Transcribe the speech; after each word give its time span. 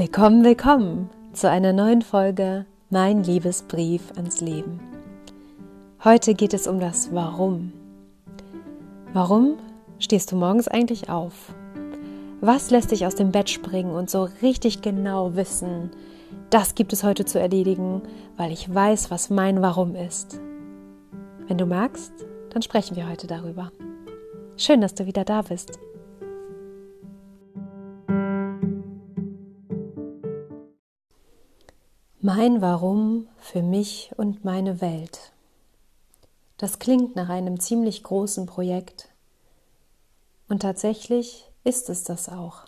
Willkommen, 0.00 0.42
willkommen 0.44 1.10
zu 1.34 1.50
einer 1.50 1.74
neuen 1.74 2.00
Folge 2.00 2.64
Mein 2.88 3.22
Liebesbrief 3.22 4.00
ans 4.16 4.40
Leben. 4.40 4.80
Heute 6.02 6.32
geht 6.32 6.54
es 6.54 6.66
um 6.66 6.80
das 6.80 7.12
Warum. 7.12 7.74
Warum 9.12 9.58
stehst 9.98 10.32
du 10.32 10.36
morgens 10.36 10.68
eigentlich 10.68 11.10
auf? 11.10 11.54
Was 12.40 12.70
lässt 12.70 12.92
dich 12.92 13.04
aus 13.04 13.14
dem 13.14 13.30
Bett 13.30 13.50
springen 13.50 13.90
und 13.90 14.08
so 14.08 14.26
richtig 14.40 14.80
genau 14.80 15.36
wissen, 15.36 15.90
das 16.48 16.74
gibt 16.74 16.94
es 16.94 17.04
heute 17.04 17.26
zu 17.26 17.38
erledigen, 17.38 18.00
weil 18.38 18.52
ich 18.52 18.74
weiß, 18.74 19.10
was 19.10 19.28
mein 19.28 19.60
Warum 19.60 19.94
ist? 19.96 20.40
Wenn 21.46 21.58
du 21.58 21.66
magst, 21.66 22.12
dann 22.54 22.62
sprechen 22.62 22.96
wir 22.96 23.06
heute 23.06 23.26
darüber. 23.26 23.70
Schön, 24.56 24.80
dass 24.80 24.94
du 24.94 25.04
wieder 25.04 25.26
da 25.26 25.42
bist. 25.42 25.78
Mein 32.36 32.62
Warum 32.62 33.26
für 33.38 33.60
mich 33.60 34.12
und 34.16 34.44
meine 34.44 34.80
Welt. 34.80 35.32
Das 36.58 36.78
klingt 36.78 37.16
nach 37.16 37.28
einem 37.28 37.58
ziemlich 37.58 38.04
großen 38.04 38.46
Projekt. 38.46 39.08
Und 40.48 40.62
tatsächlich 40.62 41.50
ist 41.64 41.90
es 41.90 42.04
das 42.04 42.28
auch. 42.28 42.66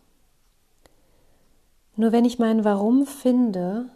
Nur 1.95 2.11
wenn 2.11 2.25
ich 2.25 2.41
mein 2.41 2.65
Warum 2.65 3.07
finde, 3.07 3.88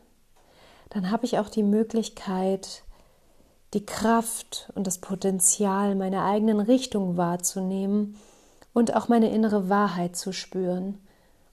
dann 0.91 1.11
habe 1.11 1.25
ich 1.25 1.37
auch 1.41 1.49
die 1.49 1.65
Möglichkeit, 1.65 2.85
die 3.75 3.85
Kraft 3.85 4.71
und 4.77 4.87
das 4.87 4.99
Potenzial 4.99 5.97
meiner 5.97 6.25
eigenen 6.27 6.61
Richtung 6.61 7.17
wahrzunehmen 7.17 8.17
und 8.73 8.95
auch 8.95 9.09
meine 9.09 9.31
innere 9.31 9.69
Wahrheit 9.69 10.15
zu 10.15 10.33
spüren 10.33 11.05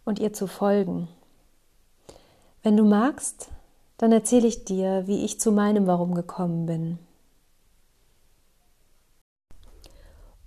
und 0.06 0.20
ihr 0.20 0.34
zu 0.34 0.46
folgen. 0.46 1.08
Wenn 2.62 2.78
du 2.78 2.86
magst, 2.86 3.50
dann 3.98 4.12
erzähle 4.12 4.48
ich 4.48 4.66
dir, 4.66 5.08
wie 5.08 5.24
ich 5.24 5.40
zu 5.40 5.52
meinem 5.52 5.88
Warum 5.88 6.16
gekommen 6.16 6.66
bin. 6.66 7.00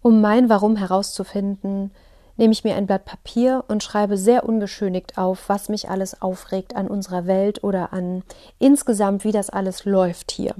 Um 0.03 0.21
mein 0.21 0.49
Warum 0.49 0.77
herauszufinden, 0.77 1.91
nehme 2.37 2.53
ich 2.53 2.65
mir 2.65 2.77
ein 2.77 2.87
Blatt 2.87 3.05
Papier 3.05 3.65
und 3.69 3.83
schreibe 3.83 4.17
sehr 4.17 4.49
ungeschönigt 4.49 5.19
auf, 5.19 5.49
was 5.49 5.69
mich 5.69 5.89
alles 5.89 6.21
aufregt 6.21 6.77
an 6.77 6.89
unserer 6.89 7.27
Welt 7.27 7.65
oder 7.65 7.93
an 7.93 8.23
insgesamt, 8.59 9.25
wie 9.25 9.33
das 9.33 9.51
alles 9.51 9.85
läuft 9.85 10.31
hier. 10.31 10.55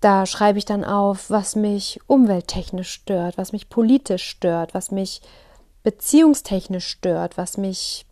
Da 0.00 0.26
schreibe 0.26 0.58
ich 0.58 0.64
dann 0.64 0.84
auf, 0.84 1.30
was 1.30 1.56
mich 1.56 2.00
umwelttechnisch 2.06 2.90
stört, 2.90 3.38
was 3.38 3.52
mich 3.52 3.68
politisch 3.68 4.24
stört, 4.24 4.74
was 4.74 4.90
mich 4.90 5.20
beziehungstechnisch 5.82 6.86
stört, 6.86 7.36
was 7.36 7.56
mich 7.56 8.06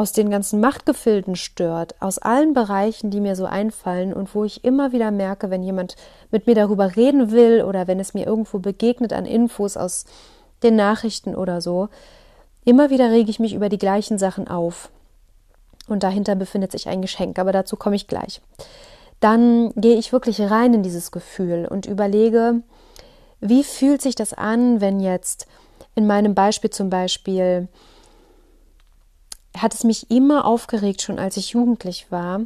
aus 0.00 0.12
den 0.12 0.30
ganzen 0.30 0.60
Machtgefilden 0.60 1.36
stört, 1.36 1.94
aus 2.00 2.16
allen 2.16 2.54
Bereichen, 2.54 3.10
die 3.10 3.20
mir 3.20 3.36
so 3.36 3.44
einfallen 3.44 4.14
und 4.14 4.34
wo 4.34 4.44
ich 4.44 4.64
immer 4.64 4.92
wieder 4.92 5.10
merke, 5.10 5.50
wenn 5.50 5.62
jemand 5.62 5.94
mit 6.30 6.46
mir 6.46 6.54
darüber 6.54 6.96
reden 6.96 7.32
will 7.32 7.62
oder 7.62 7.86
wenn 7.86 8.00
es 8.00 8.14
mir 8.14 8.24
irgendwo 8.24 8.60
begegnet 8.60 9.12
an 9.12 9.26
Infos 9.26 9.76
aus 9.76 10.06
den 10.62 10.74
Nachrichten 10.74 11.34
oder 11.34 11.60
so, 11.60 11.90
immer 12.64 12.88
wieder 12.88 13.10
rege 13.10 13.28
ich 13.28 13.40
mich 13.40 13.52
über 13.52 13.68
die 13.68 13.76
gleichen 13.76 14.16
Sachen 14.16 14.48
auf. 14.48 14.88
Und 15.86 16.02
dahinter 16.02 16.34
befindet 16.34 16.72
sich 16.72 16.88
ein 16.88 17.02
Geschenk, 17.02 17.38
aber 17.38 17.52
dazu 17.52 17.76
komme 17.76 17.96
ich 17.96 18.06
gleich. 18.06 18.40
Dann 19.20 19.70
gehe 19.76 19.98
ich 19.98 20.14
wirklich 20.14 20.40
rein 20.40 20.72
in 20.72 20.82
dieses 20.82 21.10
Gefühl 21.10 21.68
und 21.70 21.84
überlege, 21.84 22.62
wie 23.40 23.64
fühlt 23.64 24.00
sich 24.00 24.14
das 24.14 24.32
an, 24.32 24.80
wenn 24.80 24.98
jetzt 24.98 25.46
in 25.94 26.06
meinem 26.06 26.34
Beispiel 26.34 26.70
zum 26.70 26.88
Beispiel 26.88 27.68
hat 29.56 29.74
es 29.74 29.84
mich 29.84 30.10
immer 30.10 30.44
aufgeregt, 30.44 31.02
schon 31.02 31.18
als 31.18 31.36
ich 31.36 31.50
jugendlich 31.50 32.10
war, 32.10 32.42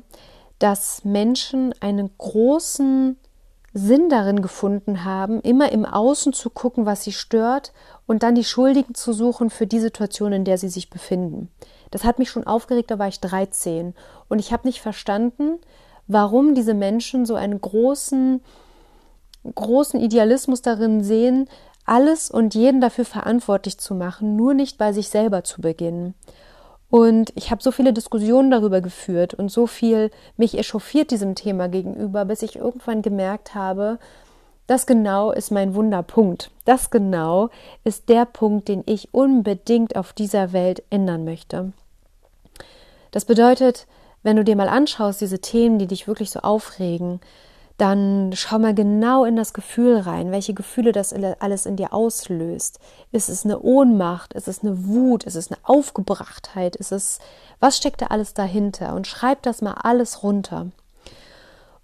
dass 0.58 1.04
Menschen 1.04 1.74
einen 1.80 2.10
großen 2.16 3.16
Sinn 3.72 4.08
darin 4.08 4.40
gefunden 4.40 5.04
haben, 5.04 5.40
immer 5.40 5.72
im 5.72 5.84
Außen 5.84 6.32
zu 6.32 6.48
gucken, 6.48 6.86
was 6.86 7.02
sie 7.02 7.12
stört 7.12 7.72
und 8.06 8.22
dann 8.22 8.36
die 8.36 8.44
Schuldigen 8.44 8.94
zu 8.94 9.12
suchen 9.12 9.50
für 9.50 9.66
die 9.66 9.80
Situation, 9.80 10.32
in 10.32 10.44
der 10.44 10.58
sie 10.58 10.68
sich 10.68 10.90
befinden. 10.90 11.50
Das 11.90 12.04
hat 12.04 12.18
mich 12.18 12.30
schon 12.30 12.46
aufgeregt, 12.46 12.90
da 12.90 12.98
war 12.98 13.08
ich 13.08 13.20
13 13.20 13.94
und 14.28 14.38
ich 14.38 14.52
habe 14.52 14.66
nicht 14.66 14.80
verstanden, 14.80 15.58
warum 16.06 16.54
diese 16.54 16.74
Menschen 16.74 17.26
so 17.26 17.34
einen 17.34 17.60
großen 17.60 18.40
großen 19.54 20.00
Idealismus 20.00 20.62
darin 20.62 21.02
sehen, 21.02 21.48
alles 21.84 22.30
und 22.30 22.54
jeden 22.54 22.80
dafür 22.80 23.04
verantwortlich 23.04 23.78
zu 23.78 23.94
machen, 23.94 24.36
nur 24.36 24.54
nicht 24.54 24.78
bei 24.78 24.92
sich 24.92 25.08
selber 25.08 25.44
zu 25.44 25.60
beginnen. 25.60 26.14
Und 26.90 27.32
ich 27.34 27.50
habe 27.50 27.62
so 27.62 27.72
viele 27.72 27.92
Diskussionen 27.92 28.50
darüber 28.50 28.80
geführt 28.80 29.34
und 29.34 29.50
so 29.50 29.66
viel 29.66 30.10
mich 30.36 30.56
echauffiert 30.56 31.10
diesem 31.10 31.34
Thema 31.34 31.68
gegenüber, 31.68 32.24
bis 32.24 32.42
ich 32.42 32.56
irgendwann 32.56 33.02
gemerkt 33.02 33.54
habe, 33.54 33.98
das 34.66 34.86
genau 34.86 35.30
ist 35.30 35.50
mein 35.50 35.74
Wunderpunkt. 35.74 36.50
Das 36.64 36.90
genau 36.90 37.50
ist 37.84 38.08
der 38.08 38.24
Punkt, 38.24 38.68
den 38.68 38.82
ich 38.86 39.12
unbedingt 39.12 39.96
auf 39.96 40.12
dieser 40.12 40.52
Welt 40.52 40.82
ändern 40.88 41.24
möchte. 41.24 41.72
Das 43.10 43.26
bedeutet, 43.26 43.86
wenn 44.22 44.36
du 44.36 44.44
dir 44.44 44.56
mal 44.56 44.68
anschaust, 44.68 45.20
diese 45.20 45.40
Themen, 45.40 45.78
die 45.78 45.86
dich 45.86 46.08
wirklich 46.08 46.30
so 46.30 46.40
aufregen, 46.40 47.20
dann 47.76 48.30
schau 48.34 48.58
mal 48.58 48.74
genau 48.74 49.24
in 49.24 49.34
das 49.34 49.52
Gefühl 49.52 49.98
rein, 49.98 50.30
welche 50.30 50.54
Gefühle 50.54 50.92
das 50.92 51.12
alles 51.40 51.66
in 51.66 51.76
dir 51.76 51.92
auslöst. 51.92 52.78
Ist 53.10 53.28
es 53.28 53.44
eine 53.44 53.58
Ohnmacht? 53.60 54.32
Ist 54.32 54.46
es 54.46 54.62
eine 54.62 54.86
Wut? 54.86 55.24
Ist 55.24 55.34
es 55.34 55.50
eine 55.50 55.58
Aufgebrachtheit? 55.64 56.76
Ist 56.76 56.92
es, 56.92 57.18
was 57.58 57.76
steckt 57.76 58.02
da 58.02 58.06
alles 58.06 58.32
dahinter? 58.32 58.94
Und 58.94 59.08
schreib 59.08 59.42
das 59.42 59.60
mal 59.60 59.74
alles 59.74 60.22
runter. 60.22 60.68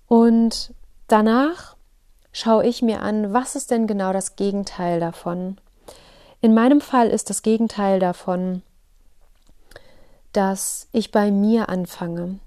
Und 0.07 0.73
danach 1.09 1.77
schaue 2.33 2.67
ich 2.67 2.83
mir 2.83 3.01
an, 3.03 3.33
was 3.33 3.57
ist 3.57 3.73
denn 3.73 3.89
genau 3.89 4.13
das 4.13 4.37
Gegenteil 4.37 5.01
davon? 5.01 5.59
In 6.41 6.55
meinem 6.55 6.81
Fall 6.81 7.09
ist 7.09 7.31
das 7.31 7.43
Gegenteil 7.43 7.99
davon, 7.99 8.63
dass 10.33 10.87
ich 10.93 11.11
bei 11.11 11.33
mir 11.33 11.69
anfange, 11.69 12.39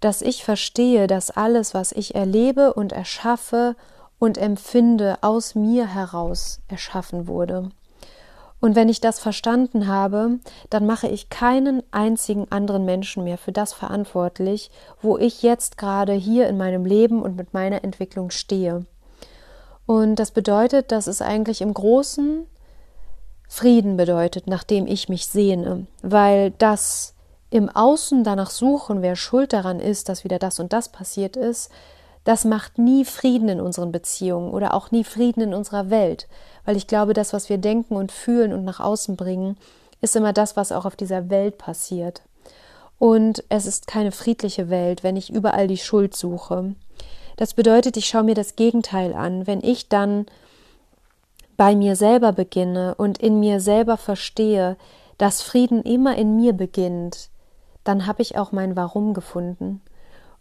dass 0.00 0.22
ich 0.22 0.44
verstehe, 0.44 1.06
dass 1.06 1.30
alles, 1.30 1.74
was 1.74 1.92
ich 1.92 2.14
erlebe 2.14 2.74
und 2.74 2.92
erschaffe 2.92 3.76
und 4.18 4.38
empfinde, 4.38 5.18
aus 5.22 5.54
mir 5.54 5.86
heraus 5.86 6.60
erschaffen 6.68 7.26
wurde. 7.26 7.70
Und 8.60 8.74
wenn 8.74 8.88
ich 8.88 9.00
das 9.00 9.18
verstanden 9.18 9.86
habe, 9.86 10.38
dann 10.70 10.86
mache 10.86 11.08
ich 11.08 11.28
keinen 11.28 11.82
einzigen 11.90 12.50
anderen 12.50 12.84
Menschen 12.84 13.24
mehr 13.24 13.38
für 13.38 13.52
das 13.52 13.72
verantwortlich, 13.72 14.70
wo 15.02 15.18
ich 15.18 15.42
jetzt 15.42 15.76
gerade 15.76 16.14
hier 16.14 16.48
in 16.48 16.56
meinem 16.56 16.84
Leben 16.84 17.22
und 17.22 17.36
mit 17.36 17.52
meiner 17.52 17.84
Entwicklung 17.84 18.30
stehe. 18.30 18.86
Und 19.84 20.16
das 20.16 20.30
bedeutet, 20.30 20.90
dass 20.90 21.06
es 21.06 21.22
eigentlich 21.22 21.60
im 21.60 21.74
Großen 21.74 22.46
Frieden 23.48 23.96
bedeutet, 23.96 24.48
nachdem 24.48 24.86
ich 24.86 25.08
mich 25.08 25.26
sehne, 25.26 25.86
weil 26.02 26.50
das 26.52 27.14
im 27.50 27.68
Außen 27.68 28.24
danach 28.24 28.50
suchen, 28.50 29.02
wer 29.02 29.16
schuld 29.16 29.52
daran 29.52 29.80
ist, 29.80 30.08
dass 30.08 30.24
wieder 30.24 30.38
das 30.38 30.58
und 30.58 30.72
das 30.72 30.90
passiert 30.90 31.36
ist, 31.36 31.70
das 32.24 32.44
macht 32.44 32.78
nie 32.78 33.04
Frieden 33.04 33.48
in 33.48 33.60
unseren 33.60 33.92
Beziehungen 33.92 34.52
oder 34.52 34.74
auch 34.74 34.90
nie 34.90 35.04
Frieden 35.04 35.42
in 35.42 35.54
unserer 35.54 35.90
Welt, 35.90 36.26
weil 36.64 36.76
ich 36.76 36.88
glaube, 36.88 37.12
das, 37.12 37.32
was 37.32 37.48
wir 37.48 37.58
denken 37.58 37.94
und 37.94 38.10
fühlen 38.10 38.52
und 38.52 38.64
nach 38.64 38.80
außen 38.80 39.16
bringen, 39.16 39.56
ist 40.00 40.16
immer 40.16 40.32
das, 40.32 40.56
was 40.56 40.72
auch 40.72 40.84
auf 40.84 40.96
dieser 40.96 41.30
Welt 41.30 41.56
passiert. 41.56 42.22
Und 42.98 43.44
es 43.48 43.66
ist 43.66 43.86
keine 43.86 44.10
friedliche 44.10 44.68
Welt, 44.70 45.04
wenn 45.04 45.16
ich 45.16 45.32
überall 45.32 45.68
die 45.68 45.76
Schuld 45.76 46.16
suche. 46.16 46.74
Das 47.36 47.54
bedeutet, 47.54 47.96
ich 47.96 48.06
schaue 48.06 48.24
mir 48.24 48.34
das 48.34 48.56
Gegenteil 48.56 49.14
an. 49.14 49.46
Wenn 49.46 49.62
ich 49.62 49.88
dann 49.88 50.26
bei 51.56 51.76
mir 51.76 51.94
selber 51.96 52.32
beginne 52.32 52.94
und 52.96 53.18
in 53.18 53.38
mir 53.38 53.60
selber 53.60 53.96
verstehe, 53.96 54.76
dass 55.18 55.42
Frieden 55.42 55.82
immer 55.82 56.16
in 56.16 56.36
mir 56.36 56.52
beginnt, 56.52 57.28
dann 57.86 58.06
habe 58.06 58.22
ich 58.22 58.36
auch 58.36 58.52
mein 58.52 58.76
Warum 58.76 59.14
gefunden. 59.14 59.80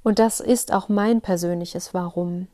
Und 0.04 0.20
das 0.20 0.40
ist 0.40 0.74
auch 0.74 0.90
mein 0.90 1.22
persönliches 1.22 1.94
Warum. 1.94 2.48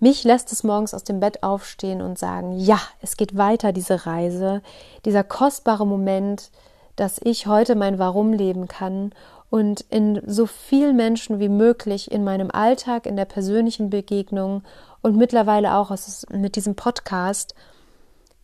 Mich 0.00 0.22
lässt 0.22 0.52
es 0.52 0.62
morgens 0.62 0.94
aus 0.94 1.02
dem 1.02 1.18
Bett 1.18 1.42
aufstehen 1.42 2.00
und 2.02 2.18
sagen, 2.18 2.58
ja, 2.58 2.78
es 3.00 3.16
geht 3.16 3.36
weiter, 3.36 3.72
diese 3.72 4.06
Reise, 4.06 4.62
dieser 5.04 5.24
kostbare 5.24 5.86
Moment, 5.86 6.50
dass 6.94 7.20
ich 7.22 7.46
heute 7.46 7.74
mein 7.74 7.98
Warum 7.98 8.32
leben 8.32 8.68
kann 8.68 9.12
und 9.50 9.80
in 9.90 10.20
so 10.26 10.46
vielen 10.46 10.96
Menschen 10.96 11.40
wie 11.40 11.48
möglich 11.48 12.10
in 12.10 12.22
meinem 12.22 12.50
Alltag, 12.50 13.06
in 13.06 13.16
der 13.16 13.24
persönlichen 13.24 13.90
Begegnung 13.90 14.62
und 15.02 15.16
mittlerweile 15.16 15.74
auch 15.74 15.90
mit 16.30 16.56
diesem 16.56 16.74
Podcast 16.74 17.54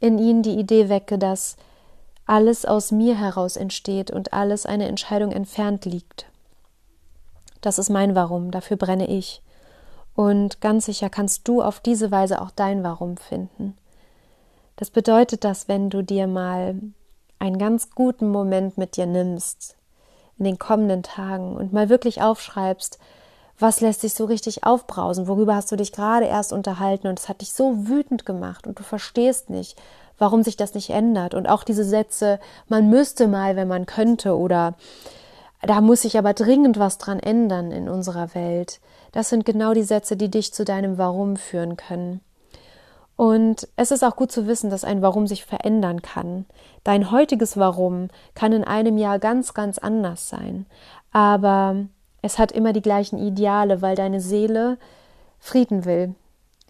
in 0.01 0.19
ihnen 0.19 0.43
die 0.43 0.59
Idee 0.59 0.89
wecke, 0.89 1.19
dass 1.19 1.57
alles 2.27 2.65
aus 2.65 2.91
mir 2.91 3.17
heraus 3.17 3.57
entsteht 3.57 4.11
und 4.11 4.33
alles 4.33 4.67
eine 4.67 4.89
Entscheidung 4.89 5.33
entfernt 5.33 5.85
liegt. 5.85 6.27
Das 7.61 7.79
ist 7.79 7.91
mein 7.91 8.15
Warum, 8.15 8.51
dafür 8.51 8.77
brenne 8.77 9.07
ich. 9.07 9.43
Und 10.15 10.61
ganz 10.61 10.87
sicher 10.87 11.11
kannst 11.11 11.49
du 11.49 11.63
auf 11.63 11.81
diese 11.81 12.11
Weise 12.11 12.41
auch 12.41 12.51
dein 12.51 12.85
Warum 12.85 13.17
finden. 13.17 13.77
Das 14.77 14.91
bedeutet, 14.91 15.45
dass 15.45 15.69
wenn 15.69 15.91
du 15.91 16.03
dir 16.03 16.27
mal 16.27 16.81
einen 17.39 17.59
ganz 17.59 17.91
guten 17.91 18.29
Moment 18.29 18.79
mit 18.79 18.97
dir 18.97 19.07
nimmst, 19.07 19.77
in 20.39 20.45
den 20.45 20.59
kommenden 20.59 21.03
Tagen 21.03 21.57
und 21.57 21.73
mal 21.73 21.89
wirklich 21.89 22.23
aufschreibst, 22.23 22.99
was 23.59 23.81
lässt 23.81 24.01
sich 24.01 24.15
so 24.15 24.25
richtig 24.25 24.65
aufbrausen, 24.65 25.29
worüber 25.29 25.55
hast 25.55 25.71
du 25.71 25.77
dich 25.77 25.93
gerade 25.93 26.27
erst 26.27 26.53
unterhalten 26.53 27.07
und 27.07 27.21
es 27.21 27.29
hat 27.29 27.41
dich 27.41 27.53
so 27.53 27.87
wütend 27.87 28.27
gemacht 28.27 28.67
und 28.67 28.79
du 28.79 28.83
verstehst 28.83 29.49
nicht, 29.49 29.81
warum 30.19 30.43
sich 30.43 30.57
das 30.57 30.75
nicht 30.75 30.91
ändert. 30.91 31.35
Und 31.35 31.49
auch 31.49 31.65
diese 31.65 31.85
Sätze, 31.85 32.41
man 32.69 32.89
müsste 32.91 33.29
mal, 33.29 33.57
wenn 33.57 33.69
man 33.69 33.87
könnte 33.87 34.37
oder 34.37 34.75
da 35.63 35.81
muss 35.81 36.03
sich 36.03 36.19
aber 36.19 36.35
dringend 36.35 36.79
was 36.79 36.99
dran 36.99 37.19
ändern 37.19 37.73
in 37.73 37.89
unserer 37.89 38.35
Welt. 38.35 38.81
Das 39.13 39.29
sind 39.29 39.47
genau 39.47 39.73
die 39.73 39.83
Sätze, 39.83 40.17
die 40.17 40.31
dich 40.31 40.53
zu 40.53 40.65
deinem 40.65 40.99
Warum 40.99 41.37
führen 41.37 41.77
können. 41.77 42.21
Und 43.17 43.69
es 43.77 43.91
ist 43.91 44.03
auch 44.03 44.17
gut 44.17 44.33
zu 44.33 44.47
wissen, 44.47 44.71
dass 44.71 44.85
ein 44.85 45.01
Warum 45.01 45.27
sich 45.27 45.45
verändern 45.45 46.03
kann. 46.03 46.47
Dein 46.83 47.11
heutiges 47.11 47.57
Warum 47.57 48.09
kann 48.35 48.53
in 48.53 48.65
einem 48.65 48.99
Jahr 48.99 49.19
ganz, 49.19 49.55
ganz 49.55 49.79
anders 49.79 50.29
sein. 50.29 50.67
Aber 51.13 51.77
es 52.23 52.39
hat 52.39 52.53
immer 52.53 52.73
die 52.73 52.83
gleichen 52.83 53.19
Ideale, 53.19 53.83
weil 53.83 53.95
deine 53.95 54.21
Seele 54.21 54.79
Frieden 55.39 55.85
will. 55.85 56.15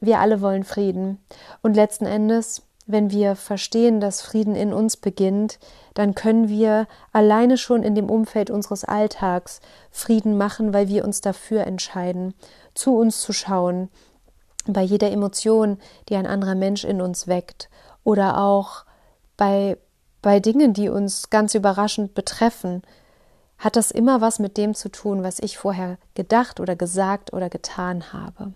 Wir 0.00 0.18
alle 0.18 0.42
wollen 0.42 0.64
Frieden. 0.64 1.18
Und 1.62 1.74
letzten 1.74 2.04
Endes, 2.04 2.62
wenn 2.86 3.10
wir 3.10 3.34
verstehen, 3.34 4.00
dass 4.00 4.20
Frieden 4.20 4.54
in 4.54 4.72
uns 4.72 4.96
beginnt, 4.96 5.58
dann 5.94 6.14
können 6.14 6.48
wir 6.48 6.86
alleine 7.12 7.56
schon 7.56 7.82
in 7.82 7.94
dem 7.94 8.10
Umfeld 8.10 8.50
unseres 8.50 8.84
Alltags 8.84 9.60
Frieden 9.90 10.36
machen, 10.36 10.74
weil 10.74 10.88
wir 10.88 11.04
uns 11.04 11.20
dafür 11.20 11.66
entscheiden, 11.66 12.34
zu 12.74 12.96
uns 12.96 13.20
zu 13.20 13.32
schauen, 13.32 13.88
bei 14.66 14.82
jeder 14.82 15.10
Emotion, 15.10 15.78
die 16.08 16.16
ein 16.16 16.26
anderer 16.26 16.54
Mensch 16.54 16.84
in 16.84 17.00
uns 17.00 17.26
weckt 17.26 17.70
oder 18.02 18.38
auch 18.38 18.84
bei, 19.36 19.78
bei 20.22 20.40
Dingen, 20.40 20.72
die 20.72 20.88
uns 20.88 21.30
ganz 21.30 21.54
überraschend 21.54 22.14
betreffen, 22.14 22.82
hat 23.58 23.76
das 23.76 23.90
immer 23.90 24.20
was 24.20 24.38
mit 24.38 24.56
dem 24.56 24.74
zu 24.74 24.90
tun, 24.90 25.22
was 25.22 25.38
ich 25.38 25.58
vorher 25.58 25.98
gedacht 26.14 26.60
oder 26.60 26.76
gesagt 26.76 27.32
oder 27.32 27.48
getan 27.48 28.12
habe. 28.12 28.52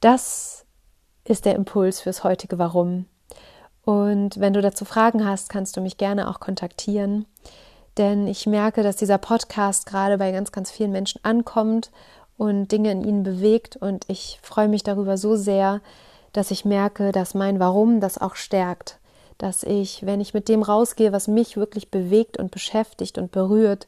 Das 0.00 0.64
ist 1.24 1.44
der 1.44 1.54
Impuls 1.54 2.00
fürs 2.00 2.24
heutige 2.24 2.58
Warum. 2.58 3.06
Und 3.84 4.38
wenn 4.38 4.52
du 4.52 4.60
dazu 4.60 4.84
Fragen 4.84 5.26
hast, 5.26 5.48
kannst 5.48 5.76
du 5.76 5.80
mich 5.80 5.96
gerne 5.96 6.28
auch 6.28 6.40
kontaktieren. 6.40 7.26
Denn 7.98 8.26
ich 8.26 8.46
merke, 8.46 8.82
dass 8.82 8.96
dieser 8.96 9.18
Podcast 9.18 9.86
gerade 9.86 10.18
bei 10.18 10.32
ganz, 10.32 10.52
ganz 10.52 10.70
vielen 10.70 10.92
Menschen 10.92 11.22
ankommt 11.24 11.90
und 12.36 12.72
Dinge 12.72 12.90
in 12.90 13.04
ihnen 13.04 13.22
bewegt. 13.22 13.76
Und 13.76 14.04
ich 14.08 14.38
freue 14.42 14.68
mich 14.68 14.82
darüber 14.82 15.16
so 15.16 15.36
sehr, 15.36 15.80
dass 16.32 16.50
ich 16.50 16.64
merke, 16.64 17.12
dass 17.12 17.34
mein 17.34 17.60
Warum 17.60 18.00
das 18.00 18.18
auch 18.18 18.36
stärkt. 18.36 18.98
Dass 19.38 19.62
ich, 19.64 20.06
wenn 20.06 20.20
ich 20.20 20.34
mit 20.34 20.48
dem 20.48 20.62
rausgehe, 20.62 21.12
was 21.12 21.28
mich 21.28 21.56
wirklich 21.56 21.90
bewegt 21.90 22.38
und 22.38 22.50
beschäftigt 22.50 23.18
und 23.18 23.32
berührt, 23.32 23.86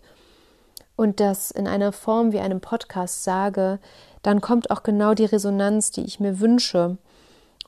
und 0.96 1.20
das 1.20 1.50
in 1.50 1.66
einer 1.66 1.92
Form 1.92 2.32
wie 2.32 2.38
einem 2.38 2.60
Podcast 2.60 3.24
sage, 3.24 3.78
dann 4.22 4.40
kommt 4.40 4.70
auch 4.70 4.82
genau 4.82 5.14
die 5.14 5.24
Resonanz, 5.24 5.90
die 5.90 6.04
ich 6.04 6.20
mir 6.20 6.38
wünsche 6.40 6.98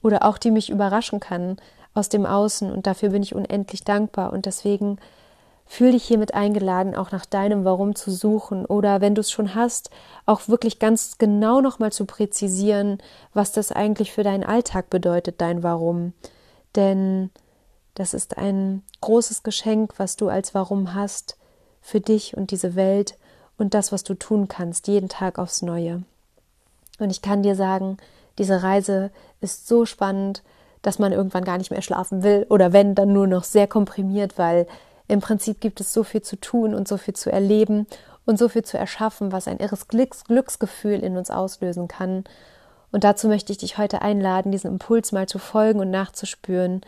oder 0.06 0.24
auch 0.24 0.38
die 0.38 0.50
mich 0.50 0.70
überraschen 0.70 1.20
kann 1.20 1.56
aus 1.94 2.08
dem 2.08 2.24
Außen. 2.24 2.70
Und 2.72 2.86
dafür 2.86 3.10
bin 3.10 3.22
ich 3.22 3.34
unendlich 3.34 3.84
dankbar. 3.84 4.32
Und 4.32 4.46
deswegen 4.46 4.98
Fühl 5.68 5.92
dich 5.92 6.04
hiermit 6.04 6.32
eingeladen, 6.32 6.94
auch 6.94 7.10
nach 7.10 7.26
deinem 7.26 7.64
Warum 7.64 7.96
zu 7.96 8.12
suchen 8.12 8.64
oder 8.64 9.00
wenn 9.00 9.16
du 9.16 9.20
es 9.20 9.32
schon 9.32 9.56
hast, 9.56 9.90
auch 10.24 10.46
wirklich 10.46 10.78
ganz 10.78 11.18
genau 11.18 11.60
nochmal 11.60 11.90
zu 11.90 12.04
präzisieren, 12.06 12.98
was 13.34 13.50
das 13.50 13.72
eigentlich 13.72 14.12
für 14.12 14.22
deinen 14.22 14.44
Alltag 14.44 14.90
bedeutet, 14.90 15.40
dein 15.40 15.64
Warum. 15.64 16.12
Denn 16.76 17.30
das 17.94 18.14
ist 18.14 18.38
ein 18.38 18.84
großes 19.00 19.42
Geschenk, 19.42 19.94
was 19.96 20.14
du 20.14 20.28
als 20.28 20.54
Warum 20.54 20.94
hast 20.94 21.36
für 21.80 22.00
dich 22.00 22.36
und 22.36 22.52
diese 22.52 22.76
Welt 22.76 23.18
und 23.58 23.74
das, 23.74 23.90
was 23.90 24.04
du 24.04 24.14
tun 24.14 24.46
kannst, 24.46 24.86
jeden 24.86 25.08
Tag 25.08 25.38
aufs 25.38 25.62
Neue. 25.62 26.04
Und 27.00 27.10
ich 27.10 27.22
kann 27.22 27.42
dir 27.42 27.56
sagen, 27.56 27.96
diese 28.38 28.62
Reise 28.62 29.10
ist 29.40 29.66
so 29.66 29.86
spannend, 29.86 30.42
dass 30.82 30.98
man 30.98 31.12
irgendwann 31.12 31.44
gar 31.44 31.58
nicht 31.58 31.70
mehr 31.70 31.82
schlafen 31.82 32.22
will 32.22 32.46
oder 32.48 32.72
wenn, 32.72 32.94
dann 32.94 33.12
nur 33.12 33.26
noch 33.26 33.44
sehr 33.44 33.66
komprimiert, 33.66 34.38
weil 34.38 34.66
im 35.08 35.20
Prinzip 35.20 35.60
gibt 35.60 35.80
es 35.80 35.92
so 35.92 36.04
viel 36.04 36.22
zu 36.22 36.36
tun 36.36 36.74
und 36.74 36.88
so 36.88 36.96
viel 36.96 37.14
zu 37.14 37.30
erleben 37.30 37.86
und 38.24 38.38
so 38.38 38.48
viel 38.48 38.64
zu 38.64 38.76
erschaffen, 38.76 39.32
was 39.32 39.48
ein 39.48 39.58
irres 39.58 39.88
Glücks 39.88 40.24
Glücksgefühl 40.24 41.00
in 41.00 41.16
uns 41.16 41.30
auslösen 41.30 41.88
kann. 41.88 42.24
Und 42.92 43.04
dazu 43.04 43.28
möchte 43.28 43.52
ich 43.52 43.58
dich 43.58 43.78
heute 43.78 44.02
einladen, 44.02 44.52
diesem 44.52 44.72
Impuls 44.72 45.12
mal 45.12 45.26
zu 45.26 45.38
folgen 45.38 45.80
und 45.80 45.90
nachzuspüren, 45.90 46.82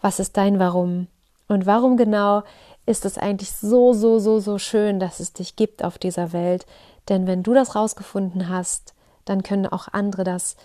was 0.00 0.20
ist 0.20 0.36
dein 0.36 0.58
Warum? 0.58 1.08
Und 1.48 1.66
warum 1.66 1.96
genau 1.96 2.42
ist 2.84 3.04
es 3.04 3.18
eigentlich 3.18 3.52
so, 3.52 3.92
so, 3.92 4.18
so, 4.18 4.40
so 4.40 4.58
schön, 4.58 5.00
dass 5.00 5.20
es 5.20 5.32
dich 5.32 5.56
gibt 5.56 5.84
auf 5.84 5.98
dieser 5.98 6.32
Welt? 6.32 6.66
Denn 7.08 7.26
wenn 7.26 7.42
du 7.42 7.54
das 7.54 7.74
rausgefunden 7.74 8.48
hast, 8.48 8.94
dann 9.24 9.42
können 9.42 9.66
auch 9.66 9.88
andere 9.92 10.24
das 10.24 10.56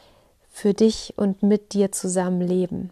für 0.52 0.74
dich 0.74 1.14
und 1.18 1.42
mit 1.42 1.74
dir 1.74 1.92
zusammen 1.92 2.42
leben. 2.42 2.92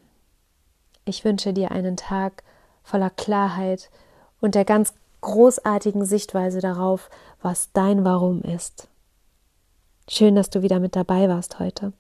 Ich 1.06 1.26
wünsche 1.26 1.54
dir 1.54 1.72
einen 1.72 1.98
Tag 1.98 2.44
voller 2.84 3.10
Klarheit 3.10 3.92
und 4.40 4.56
der 4.56 4.66
ganz 4.66 4.94
großartigen 5.22 6.06
Sichtweise 6.06 6.62
darauf, 6.62 7.10
was 7.42 7.72
dein 7.74 8.06
Warum 8.06 8.42
ist. 8.42 8.88
Schön, 10.10 10.36
dass 10.36 10.50
du 10.50 10.62
wieder 10.62 10.80
mit 10.80 10.96
dabei 10.96 11.30
warst 11.30 11.60
heute. 11.60 11.94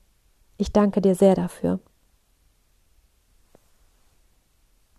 Ich 0.57 0.71
danke 0.71 1.01
dir 1.01 1.15
sehr 1.15 1.35
dafür. 1.35 1.79